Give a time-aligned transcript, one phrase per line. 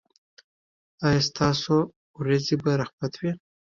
[1.05, 1.75] ایا ستاسو
[2.19, 3.31] ورېځې به رحمت وي؟